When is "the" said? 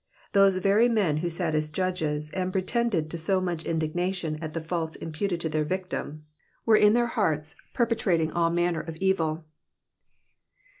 4.53-4.59